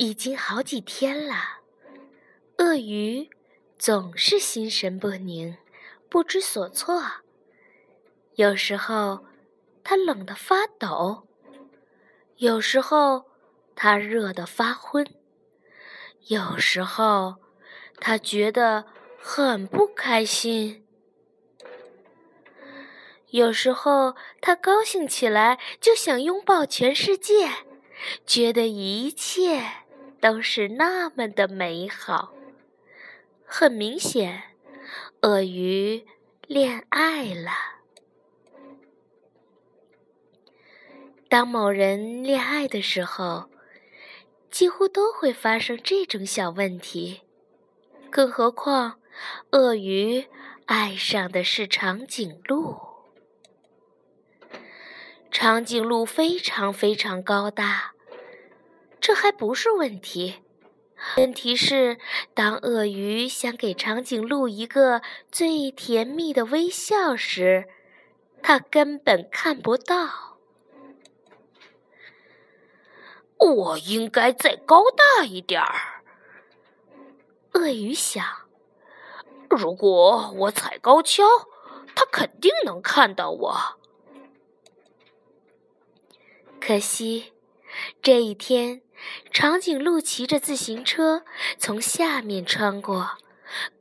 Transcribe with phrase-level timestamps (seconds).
[0.00, 1.60] 已经好几天了，
[2.56, 3.28] 鳄鱼
[3.78, 5.58] 总是心神不宁，
[6.08, 7.02] 不知所措。
[8.36, 9.26] 有时候，
[9.84, 11.26] 它冷得发抖；
[12.36, 13.26] 有时候，
[13.76, 15.04] 它热得发昏；
[16.28, 17.36] 有时候，
[17.98, 18.86] 它觉得
[19.18, 20.82] 很不开心；
[23.26, 27.50] 有时候，它高兴起来就想拥抱全世界，
[28.24, 29.60] 觉得一切
[30.20, 32.34] 都是那么的美好。
[33.44, 34.42] 很明显，
[35.22, 36.06] 鳄鱼
[36.46, 37.50] 恋爱了。
[41.28, 43.50] 当某人恋爱的时候，
[44.50, 47.22] 几乎都会发生这种小问题。
[48.10, 49.00] 更何况，
[49.52, 50.26] 鳄鱼
[50.66, 52.76] 爱上的是长颈鹿。
[55.30, 57.94] 长颈鹿非常非常高大，
[59.00, 60.42] 这还不是问题。
[61.16, 61.98] 问题是，
[62.34, 65.00] 当鳄鱼想给长颈鹿一个
[65.32, 67.66] 最甜蜜的微笑时，
[68.42, 70.36] 它根本看不到。
[73.38, 76.02] 我应该再高大一点儿，
[77.52, 78.22] 鳄鱼想。
[79.48, 81.24] 如果我踩高跷，
[81.94, 83.56] 它肯定能看到我。
[86.60, 87.32] 可惜，
[88.02, 88.82] 这一天，
[89.32, 91.24] 长颈鹿骑着自行车
[91.58, 93.18] 从下面穿过，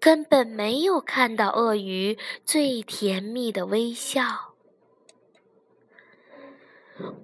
[0.00, 4.54] 根本没有看到鳄鱼最甜蜜的微笑。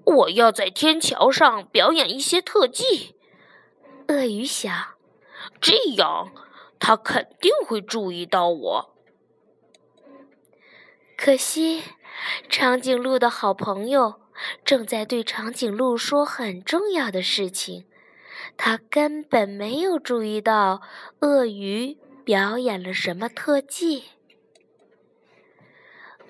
[0.05, 3.17] 我要在天桥上表演一些特技，
[4.09, 4.95] 鳄鱼想，
[5.61, 6.33] 这样
[6.79, 8.95] 他肯定会注意到我。
[11.17, 11.83] 可惜，
[12.49, 14.21] 长颈鹿的好朋友
[14.65, 17.85] 正在对长颈鹿说很重要的事情，
[18.57, 20.83] 他根本没有注意到
[21.21, 24.05] 鳄鱼表演了什么特技。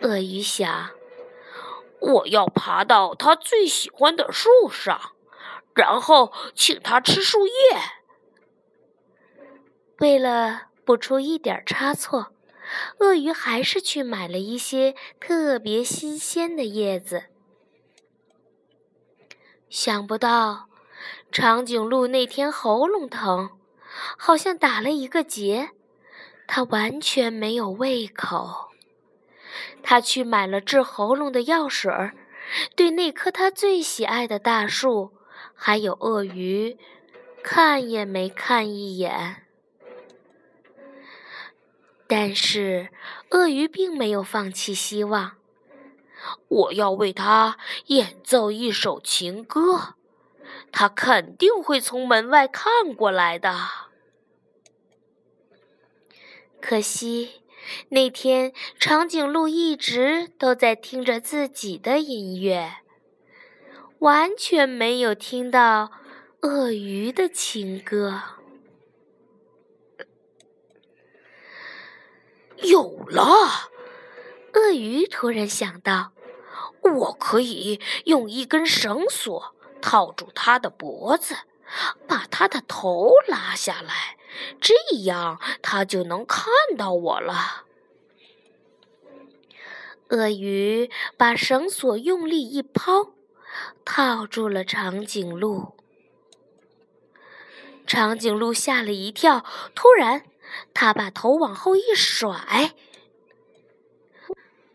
[0.01, 0.91] 鳄鱼想。
[2.01, 5.13] 我要爬到他最喜欢的树上，
[5.75, 7.53] 然后请他吃树叶。
[10.01, 12.35] 为了不出一点差错，
[12.99, 17.25] 鳄鱼还是去买了一些特别新鲜的叶子。
[19.75, 20.69] 想不到，
[21.33, 23.51] 长颈鹿那天喉咙疼，
[24.17, 25.71] 好像打了一个结，
[26.47, 28.69] 它完全没有胃口。
[29.83, 32.15] 他去买了治喉咙的药水儿，
[32.77, 35.13] 对那棵他最喜爱的大树，
[35.57, 36.79] 还有鳄鱼，
[37.43, 39.45] 看也没看一眼。
[42.07, 42.91] 但是，
[43.31, 45.33] 鳄鱼并没有放弃希望。
[46.49, 49.95] 我要为他演奏一首情歌，
[50.73, 53.55] 他肯定会从门外看过来的。
[56.61, 57.43] 可惜。
[57.89, 62.75] 那天，长颈鹿一直都在听着自己的音乐，
[64.01, 65.91] 完全没有听到
[66.43, 68.21] 鳄鱼的情歌。
[72.59, 73.25] 有了，
[74.53, 76.13] 鳄鱼突然想到，
[76.83, 81.37] 我可以用一根绳索套住它的脖子，
[82.07, 84.17] 把它的头拉下来。
[84.61, 87.65] 这样，它就能看到我了。
[90.09, 93.15] 鳄鱼把绳索用力一抛，
[93.85, 95.75] 套住了长颈鹿。
[97.87, 99.45] 长颈鹿吓了一跳，
[99.75, 100.25] 突然，
[100.73, 102.75] 它把头往后一甩，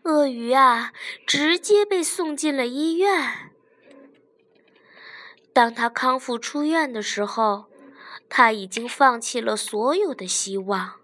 [0.04, 0.92] 鳄鱼啊，
[1.26, 3.52] 直接被送进了医院。
[5.52, 7.66] 当他康复出院的时候。
[8.32, 11.00] 他已经放弃了所有的希望，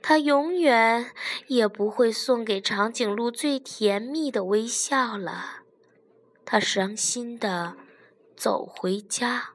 [0.00, 1.10] 他永远
[1.48, 5.62] 也不会送给长颈鹿最甜蜜的微笑了。
[6.44, 7.76] 他伤心的
[8.36, 9.54] 走回家。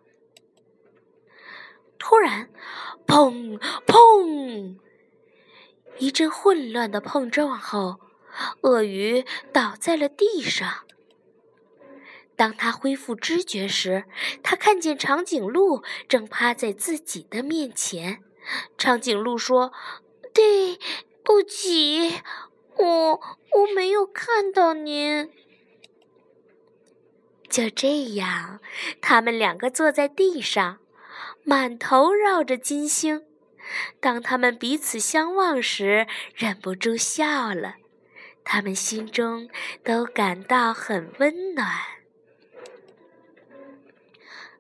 [1.98, 2.50] 突然，
[3.08, 3.58] 砰
[3.88, 4.76] 砰！
[5.98, 8.02] 一阵混乱的碰撞后，
[8.62, 10.86] 鳄鱼倒在了地上。
[12.36, 14.06] 当他恢复知觉时，
[14.42, 18.24] 他看见长颈鹿正趴在自己的面前。
[18.78, 19.72] 长颈鹿说
[20.34, 20.80] ：“对
[21.24, 22.22] 不起，
[22.78, 25.30] 我我没有看到您。”
[27.48, 28.60] 就这样，
[29.02, 30.80] 他们两个坐在地上，
[31.44, 33.24] 满头绕着金星。
[34.00, 37.76] 当他们彼此相望时，忍不住笑了。
[38.44, 39.50] 他们心中
[39.84, 41.68] 都感到很温暖。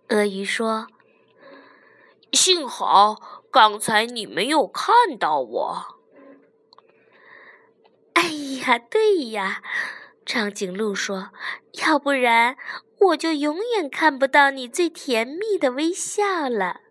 [0.10, 0.88] 鳄鱼说
[2.34, 6.00] ：“幸好刚才你没有看到我。
[8.14, 8.24] 哎
[8.66, 9.64] 呀，对呀，
[10.26, 11.32] 长颈鹿说
[11.86, 12.58] ：“要不然
[13.00, 16.82] 我就永远看不到你最甜蜜的微笑了。”